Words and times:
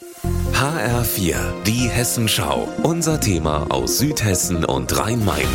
HR4, 0.00 1.62
die 1.66 1.86
Hessenschau. 1.86 2.72
Unser 2.82 3.20
Thema 3.20 3.66
aus 3.68 3.98
Südhessen 3.98 4.64
und 4.64 4.98
Rhein-Main. 4.98 5.46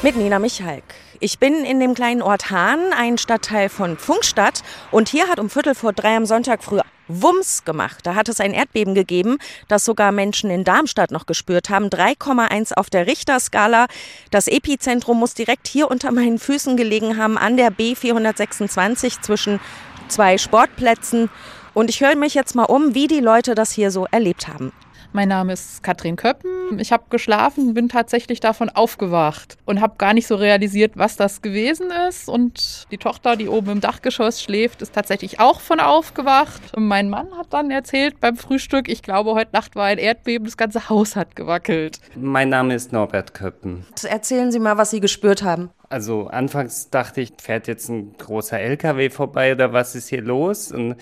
Mit 0.00 0.16
Nina 0.16 0.38
Michalk. 0.38 0.82
Ich 1.18 1.38
bin 1.38 1.66
in 1.66 1.78
dem 1.78 1.92
kleinen 1.92 2.22
Ort 2.22 2.50
Hahn, 2.50 2.78
ein 2.96 3.18
Stadtteil 3.18 3.68
von 3.68 3.98
Funkstadt. 3.98 4.62
Und 4.90 5.10
hier 5.10 5.28
hat 5.28 5.38
um 5.38 5.50
Viertel 5.50 5.74
vor 5.74 5.92
drei 5.92 6.16
am 6.16 6.24
Sonntag 6.24 6.64
früh 6.64 6.80
Wumms 7.08 7.66
gemacht. 7.66 8.06
Da 8.06 8.14
hat 8.14 8.30
es 8.30 8.40
ein 8.40 8.54
Erdbeben 8.54 8.94
gegeben, 8.94 9.36
das 9.68 9.84
sogar 9.84 10.10
Menschen 10.10 10.48
in 10.48 10.64
Darmstadt 10.64 11.10
noch 11.10 11.26
gespürt 11.26 11.68
haben. 11.68 11.88
3,1 11.90 12.72
auf 12.72 12.88
der 12.88 13.06
Richterskala. 13.06 13.88
Das 14.30 14.48
Epizentrum 14.48 15.18
muss 15.18 15.34
direkt 15.34 15.68
hier 15.68 15.90
unter 15.90 16.12
meinen 16.12 16.38
Füßen 16.38 16.78
gelegen 16.78 17.18
haben, 17.18 17.36
an 17.36 17.58
der 17.58 17.70
B426 17.70 19.20
zwischen 19.20 19.60
zwei 20.08 20.38
Sportplätzen. 20.38 21.28
Und 21.72 21.88
ich 21.88 22.00
höre 22.00 22.16
mich 22.16 22.34
jetzt 22.34 22.54
mal 22.54 22.64
um, 22.64 22.94
wie 22.94 23.06
die 23.06 23.20
Leute 23.20 23.54
das 23.54 23.72
hier 23.72 23.90
so 23.90 24.06
erlebt 24.10 24.48
haben. 24.48 24.72
Mein 25.12 25.28
Name 25.28 25.52
ist 25.54 25.82
Katrin 25.82 26.14
Köppen. 26.14 26.78
Ich 26.78 26.92
habe 26.92 27.04
geschlafen, 27.10 27.74
bin 27.74 27.88
tatsächlich 27.88 28.38
davon 28.38 28.68
aufgewacht 28.68 29.56
und 29.64 29.80
habe 29.80 29.96
gar 29.98 30.14
nicht 30.14 30.28
so 30.28 30.36
realisiert, 30.36 30.92
was 30.94 31.16
das 31.16 31.42
gewesen 31.42 31.90
ist. 32.08 32.28
Und 32.28 32.86
die 32.92 32.98
Tochter, 32.98 33.34
die 33.34 33.48
oben 33.48 33.70
im 33.70 33.80
Dachgeschoss 33.80 34.40
schläft, 34.40 34.82
ist 34.82 34.94
tatsächlich 34.94 35.40
auch 35.40 35.60
von 35.60 35.80
aufgewacht. 35.80 36.62
Und 36.76 36.86
mein 36.86 37.10
Mann 37.10 37.36
hat 37.36 37.52
dann 37.52 37.72
erzählt 37.72 38.20
beim 38.20 38.36
Frühstück, 38.36 38.88
ich 38.88 39.02
glaube, 39.02 39.32
heute 39.32 39.50
Nacht 39.52 39.74
war 39.74 39.86
ein 39.86 39.98
Erdbeben, 39.98 40.44
das 40.44 40.56
ganze 40.56 40.88
Haus 40.88 41.16
hat 41.16 41.34
gewackelt. 41.34 41.98
Mein 42.14 42.48
Name 42.48 42.74
ist 42.74 42.92
Norbert 42.92 43.34
Köppen. 43.34 43.84
Erzählen 44.04 44.52
Sie 44.52 44.60
mal, 44.60 44.78
was 44.78 44.90
Sie 44.90 45.00
gespürt 45.00 45.42
haben. 45.42 45.70
Also 45.88 46.28
anfangs 46.28 46.88
dachte 46.90 47.20
ich, 47.20 47.32
fährt 47.42 47.66
jetzt 47.66 47.88
ein 47.88 48.14
großer 48.16 48.60
LKW 48.60 49.10
vorbei 49.10 49.52
oder 49.52 49.72
was 49.72 49.96
ist 49.96 50.08
hier 50.08 50.22
los? 50.22 50.70
Und 50.70 50.94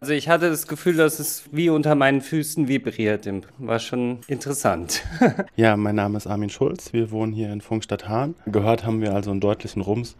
also 0.00 0.12
ich 0.12 0.28
hatte 0.28 0.50
das 0.50 0.66
Gefühl, 0.66 0.96
dass 0.96 1.18
es 1.18 1.44
wie 1.52 1.70
unter 1.70 1.94
meinen 1.94 2.20
Füßen 2.20 2.68
vibriert. 2.68 3.28
War 3.58 3.78
schon 3.78 4.18
interessant. 4.26 5.02
ja, 5.56 5.76
mein 5.76 5.94
Name 5.94 6.16
ist 6.16 6.26
Armin 6.26 6.50
Schulz. 6.50 6.92
Wir 6.92 7.10
wohnen 7.10 7.32
hier 7.32 7.52
in 7.52 7.60
Funkstadt 7.60 8.08
Hahn. 8.08 8.34
Gehört 8.46 8.84
haben 8.84 9.00
wir 9.00 9.14
also 9.14 9.30
einen 9.30 9.40
deutlichen 9.40 9.82
Rums. 9.82 10.16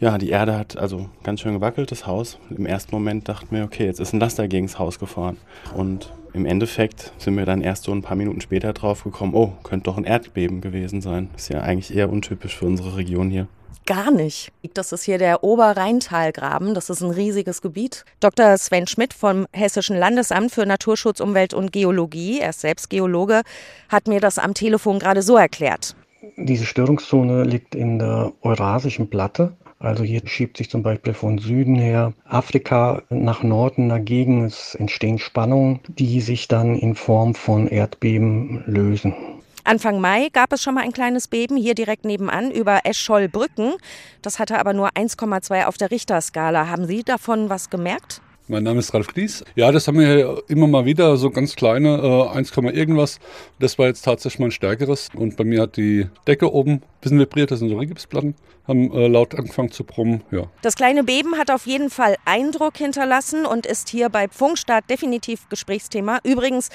Ja, 0.00 0.16
die 0.16 0.30
Erde 0.30 0.56
hat 0.56 0.76
also 0.76 1.08
ganz 1.24 1.40
schön 1.40 1.54
gewackelt, 1.54 1.90
das 1.90 2.06
Haus. 2.06 2.38
Im 2.50 2.66
ersten 2.66 2.94
Moment 2.94 3.28
dachten 3.28 3.54
wir, 3.54 3.64
okay, 3.64 3.84
jetzt 3.84 3.98
ist 3.98 4.12
ein 4.12 4.20
Laster 4.20 4.46
gegen 4.46 4.66
das 4.66 4.78
Haus 4.78 5.00
gefahren. 5.00 5.38
Und 5.74 6.12
im 6.32 6.46
Endeffekt 6.46 7.12
sind 7.18 7.36
wir 7.36 7.46
dann 7.46 7.62
erst 7.62 7.82
so 7.82 7.92
ein 7.92 8.02
paar 8.02 8.16
Minuten 8.16 8.40
später 8.40 8.72
drauf 8.72 9.02
gekommen, 9.02 9.34
oh, 9.34 9.54
könnte 9.64 9.84
doch 9.84 9.96
ein 9.96 10.04
Erdbeben 10.04 10.60
gewesen 10.60 11.00
sein. 11.00 11.30
Ist 11.36 11.48
ja 11.48 11.62
eigentlich 11.62 11.96
eher 11.96 12.10
untypisch 12.10 12.56
für 12.56 12.66
unsere 12.66 12.96
Region 12.96 13.30
hier 13.30 13.48
gar 13.88 14.10
nicht. 14.10 14.52
Das 14.74 14.92
ist 14.92 15.04
hier 15.04 15.16
der 15.16 15.42
Oberrheintalgraben. 15.42 16.74
Das 16.74 16.90
ist 16.90 17.00
ein 17.00 17.10
riesiges 17.10 17.62
Gebiet. 17.62 18.04
Dr. 18.20 18.58
Sven 18.58 18.86
Schmidt 18.86 19.14
vom 19.14 19.46
Hessischen 19.50 19.96
Landesamt 19.96 20.52
für 20.52 20.66
Naturschutz, 20.66 21.20
Umwelt 21.20 21.54
und 21.54 21.72
Geologie, 21.72 22.38
er 22.38 22.50
ist 22.50 22.60
selbst 22.60 22.90
Geologe, 22.90 23.40
hat 23.88 24.06
mir 24.06 24.20
das 24.20 24.38
am 24.38 24.52
Telefon 24.52 24.98
gerade 24.98 25.22
so 25.22 25.38
erklärt. 25.38 25.96
Diese 26.36 26.66
Störungszone 26.66 27.44
liegt 27.44 27.74
in 27.74 27.98
der 27.98 28.32
Eurasischen 28.42 29.08
Platte. 29.08 29.54
Also 29.80 30.02
hier 30.02 30.22
schiebt 30.24 30.56
sich 30.56 30.70
zum 30.70 30.82
Beispiel 30.82 31.14
von 31.14 31.38
Süden 31.38 31.76
her 31.76 32.12
Afrika 32.24 33.02
nach 33.10 33.44
Norden 33.44 33.88
dagegen. 33.88 34.44
Es 34.44 34.74
entstehen 34.74 35.18
Spannungen, 35.18 35.80
die 35.86 36.20
sich 36.20 36.48
dann 36.48 36.74
in 36.74 36.96
Form 36.96 37.34
von 37.34 37.68
Erdbeben 37.68 38.64
lösen. 38.66 39.14
Anfang 39.62 40.00
Mai 40.00 40.30
gab 40.32 40.52
es 40.52 40.62
schon 40.62 40.74
mal 40.74 40.82
ein 40.82 40.92
kleines 40.92 41.28
Beben 41.28 41.56
hier 41.56 41.74
direkt 41.74 42.04
nebenan 42.04 42.50
über 42.50 42.80
Escholbrücken. 42.84 43.74
Das 44.22 44.38
hatte 44.38 44.58
aber 44.58 44.72
nur 44.72 44.88
1,2 44.90 45.66
auf 45.66 45.76
der 45.76 45.90
Richterskala. 45.90 46.68
Haben 46.68 46.86
Sie 46.86 47.04
davon 47.04 47.48
was 47.48 47.70
gemerkt? 47.70 48.20
Mein 48.50 48.62
Name 48.62 48.78
ist 48.78 48.94
Ralf 48.94 49.08
Gries. 49.08 49.44
Ja, 49.56 49.70
das 49.70 49.86
haben 49.86 49.98
wir 49.98 50.42
immer 50.48 50.66
mal 50.66 50.86
wieder, 50.86 51.18
so 51.18 51.30
ganz 51.30 51.54
kleine, 51.54 51.98
äh, 51.98 52.34
1, 52.34 52.50
irgendwas. 52.56 53.20
Das 53.58 53.78
war 53.78 53.88
jetzt 53.88 54.00
tatsächlich 54.06 54.38
mal 54.38 54.46
ein 54.46 54.52
stärkeres. 54.52 55.10
Und 55.14 55.36
bei 55.36 55.44
mir 55.44 55.60
hat 55.60 55.76
die 55.76 56.06
Decke 56.26 56.50
oben 56.50 56.80
bisschen 57.00 57.18
vibriert, 57.18 57.50
das 57.50 57.60
sind 57.60 57.68
so 57.68 57.78
Rigipsplatten, 57.78 58.34
haben 58.66 58.92
äh, 58.92 59.08
laut 59.08 59.34
angefangen 59.34 59.70
zu 59.70 59.84
brummen. 59.84 60.22
Ja. 60.30 60.44
Das 60.62 60.76
kleine 60.76 61.04
Beben 61.04 61.38
hat 61.38 61.50
auf 61.50 61.66
jeden 61.66 61.90
Fall 61.90 62.16
Eindruck 62.24 62.76
hinterlassen 62.76 63.46
und 63.46 63.66
ist 63.66 63.88
hier 63.88 64.08
bei 64.08 64.28
Funkstart 64.28 64.88
definitiv 64.90 65.48
Gesprächsthema. 65.48 66.18
Übrigens, 66.24 66.70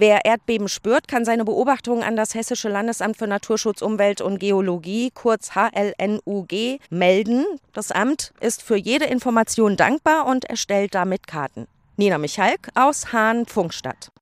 Wer 0.00 0.24
Erdbeben 0.24 0.68
spürt, 0.68 1.08
kann 1.08 1.24
seine 1.24 1.44
Beobachtungen 1.44 2.04
an 2.04 2.14
das 2.14 2.36
Hessische 2.36 2.68
Landesamt 2.68 3.16
für 3.16 3.26
Naturschutz, 3.26 3.82
Umwelt 3.82 4.20
und 4.20 4.38
Geologie, 4.38 5.10
kurz 5.12 5.56
HLNUG, 5.56 6.78
melden. 6.88 7.44
Das 7.72 7.90
Amt 7.90 8.32
ist 8.38 8.62
für 8.62 8.76
jede 8.76 9.06
Information 9.06 9.76
dankbar 9.76 10.26
und 10.26 10.44
erstellt 10.44 10.94
damit 10.94 11.26
Karten. 11.26 11.66
Nina 11.96 12.16
Michalk 12.16 12.68
aus 12.76 13.12
Hahn, 13.12 13.44
Funkstadt. 13.46 14.12